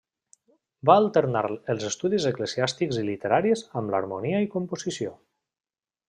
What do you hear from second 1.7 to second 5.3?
els estudis eclesiàstics i literaris amb l'harmonia i composició.